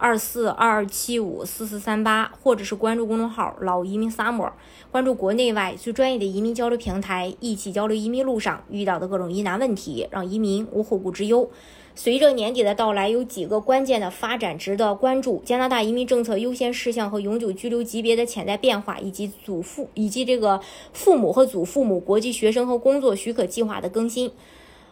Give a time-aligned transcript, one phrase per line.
[0.00, 4.50] 二四二二七五四四三八，或者是关注公众号“老移民 Summer”，
[4.90, 11.50] 关注国内外最专业的移民交流平台，一起交流移民路上遇到的各种疑难问题，让移民无后顾之忧。
[11.94, 20.58] 随着年底的到来，有几个关键的发展值得关注：加拿大移民政策优先事项和永久居留级别的潜在变化，以及祖父以及这个
[20.94, 24.32] 父母和祖父母国际学生和工作许可计划的更新。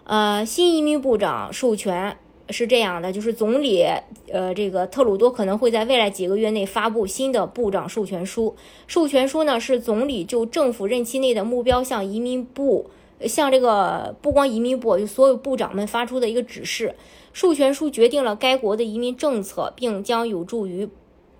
[0.04, 2.16] 呃，新移民部长授权
[2.50, 3.84] 是这样的，就是总理
[4.32, 8.54] 呃这个特鲁多可能会在未来几个月内发布新的部长授权书。
[8.86, 12.90] 授权书呢是总理就政府任期内的目标向移民部。
[13.26, 16.94] 向这个不光移民部，就所有部长们发出的一个指示，
[17.32, 20.88] 授权书决定了该国的移民政策，并将有助于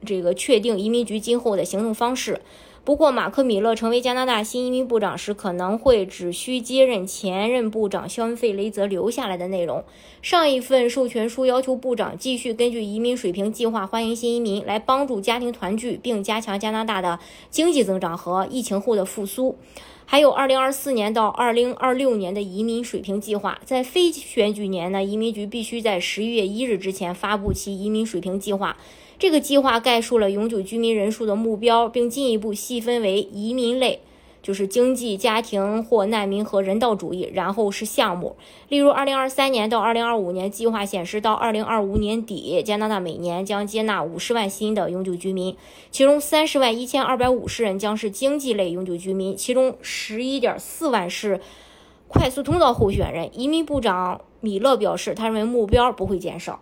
[0.05, 2.41] 这个确定移民局今后的行动方式。
[2.89, 9.85] 不过，马克·米勒成为加拿大新移民部长时，可能会只需接任前任部长肖恩·费雷泽留下来的内容。
[10.23, 17.19] 上一份授权书要求部长继续根据移民水平计划欢迎新移民，来帮助家庭团聚，并加强加拿大的
[17.51, 19.59] 经济增长和疫情后的复苏。
[20.07, 28.79] 还有2024年到2026年的移民水平计划，在非选举年呢，移民局必须在11月1日之前发布其移民水平计划。
[29.19, 34.01] 这个计划概述了永久居民人数的目标，并进一步细分为移民类。
[34.41, 38.37] 就是经济、家庭或难民和人道主义，然后是项目。
[38.69, 45.55] 例如，二零二三年到二零二五年计划显示，到二零二五年底，加拿大每年将接纳五十万新的永久居民，
[45.91, 51.41] 其中三十万一千二百五十人将是经济类永久居民，其中十一点四万是
[52.07, 53.29] 快速通道候选人。
[53.39, 56.61] 移民部长米勒表示，他认为目标不会减少。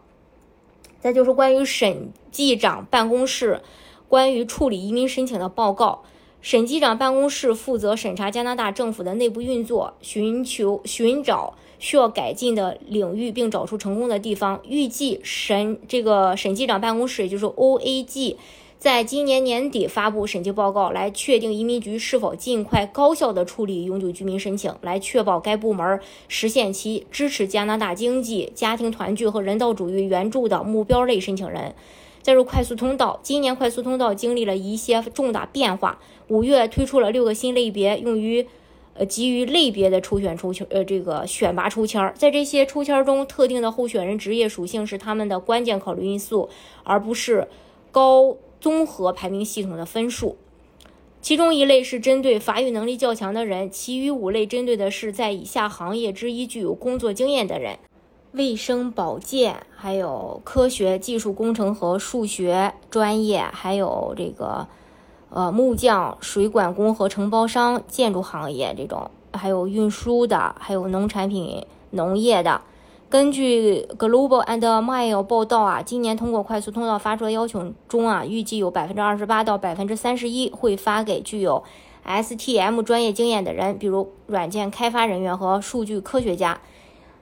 [1.06, 3.60] 那就是关于审计长办公室
[4.08, 6.02] 关于处理移民申请的报告。
[6.40, 14.60] 审计长办公室负责审查加拿大政府的内部运作，寻求寻找需要改进的领域，并找出成功的地方。
[14.68, 18.34] 预计审这个审计长办公室，也就是 OAG，
[18.78, 25.98] 在今年年底发布审计报告，来确定移民局是否尽快高效地处理永久居民申请，来确保该部门
[26.28, 31.74] 实现其支持加拿大经济、家庭团聚和人道主义援助的目标类申请人。
[32.20, 35.98] 再入快速通道，今年快速通道经历了一些重大变化。
[36.28, 38.46] 五月推出了六个新类别，用于
[38.94, 42.12] 呃基于类别的抽选抽签呃这个选拔抽签儿。
[42.16, 46.48] 在这些抽签中，特定的候选人职业属性是他们的关键考虑因素，
[46.82, 47.48] 而不是
[47.90, 50.36] 高综合排名系统的分数。
[51.20, 57.78] 其中一类是针对法语能力较强的人，其余五类针对的是在以下行业之一具有工作经验的人。
[58.32, 64.68] 卫生保健，还有科学技术工程和数学专业，还有这个
[65.30, 72.60] 呃木匠、水管工和承包商、建筑行业这种，还有运输的，还有农产品、农业的。
[73.08, 81.62] 根据 Global and Mail 报道啊，今年通过快速通道发出的邀请中啊，预计有百分之二十八到百分之三十一会发给具有
[82.04, 86.60] STM 专业经验的人，比如软件开发人员和数据科学家。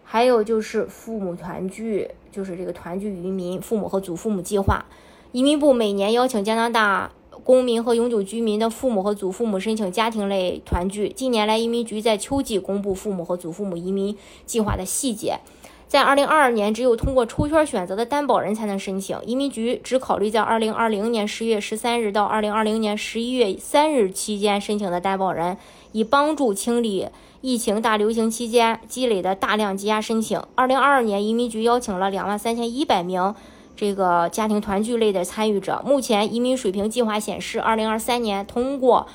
[0.02, 4.86] 还有就是父母团聚，就是这个团聚移民父母和祖父母计划。
[5.32, 7.12] 移民部每年邀请加拿大
[7.42, 11.10] 公民和永久居民的父母和祖父母申请家庭类团聚。
[11.10, 14.16] 近年来，移民局在秋季公布父母和祖父母移民
[14.46, 15.40] 计划的细节。
[15.86, 19.16] 在2022年，只有通过抽签选择的担保人才能申请。
[19.24, 25.56] 移民局只考虑在2020年10月13日到2020年11月3日期间申请的担保人，
[25.92, 27.06] 以帮助清理
[27.42, 30.42] 疫情大流行期间积累的大量积压申请。
[30.56, 33.34] 2022年，移民局邀请了2万3100名
[33.76, 35.80] 这个家庭团聚类的参与者。
[35.86, 39.06] 目前，移民水平计划显示，2023年通过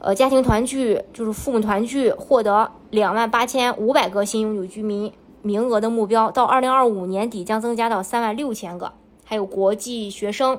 [0.00, 5.12] 呃家庭团聚，就是父母团聚，获得2万8500个新永久居民。
[5.48, 8.92] 名额的目标到二零二五年底将增加到三万六千个。
[9.24, 10.58] 还有国际学生，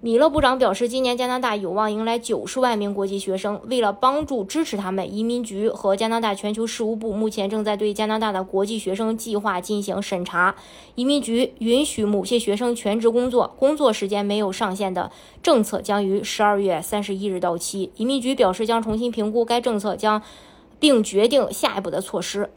[0.00, 3.60] 米勒部长表示，今年加拿大有望迎来九十万名国际学生。
[3.68, 10.54] 为了帮助支持他们，移民局和加拿大全球事务部目前正在对加拿大的国际学生计划进行审查。
[10.94, 15.10] 移民局允许某些学生全职工作，工作时间没有上限的
[15.42, 17.90] 政策将于十二月三十一日到期。
[17.96, 20.22] 移民局表示将重新评估该政策，将
[20.78, 22.50] 并决定下一步的措施。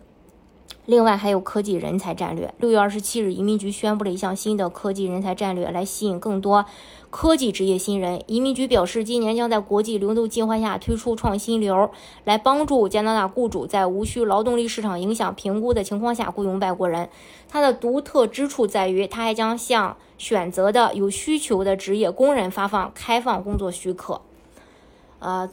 [0.86, 2.54] 另外还有科技人才战略。
[2.60, 6.66] 六月二十七日，移民局宣布了一项新的科技人才战略，来吸引更多
[7.10, 8.22] 科技职业新人。
[8.28, 11.92] 移民局表示，今年将在国际流动计划下推出创新流，
[12.24, 17.10] 来帮助加拿大雇主在无需劳动力市场影响评估的情况下雇佣外国人。
[17.48, 24.22] 它的独特之处在于，它还将向选择的有需求的职业工人发放开放工作许可。
[25.20, 25.50] 呃。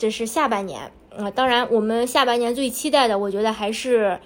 [0.00, 0.92] 这是下半年。
[1.16, 4.20] 啊，当然，我们下半年最期待的，我觉得还是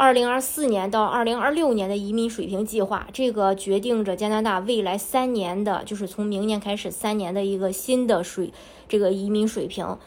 [0.00, 3.08] 二零二四年到二零二六年的移民水平计划。
[3.12, 8.52] 这个决定着加拿大未来三年的，就是从明年开始三年的一个新的水
[8.88, 9.98] 这个移民水平。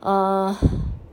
[0.00, 0.54] 呃，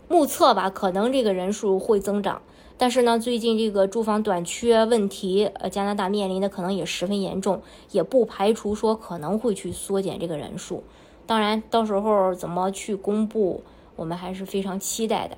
[0.09, 2.41] 目测吧，可能这个人数会增长。
[2.77, 7.61] 但是呢，最近这个住房短缺问题，呃，加拿大面临的可能也十分严重，
[7.91, 10.83] 也不排除说可能会去缩减这个人数。
[11.25, 13.63] 当然，到时候怎么去公布？
[13.95, 15.37] 我们还是非常期待的。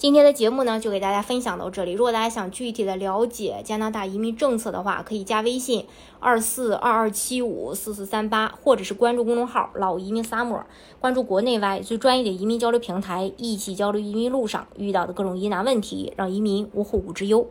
[0.00, 1.92] 今天的节目呢，就给大家分享到这里。
[1.92, 5.84] 如果大家想具体的了解加拿大移民政策的话，可以加微信
[6.18, 10.62] 二四二二七五四四三八，或者是关注公众号“老移民 summer”，
[11.00, 17.46] 关注国内外最专业的移民交流平台，一起交流移民路上遇到的各种疑难问题，让移民无后顾之忧。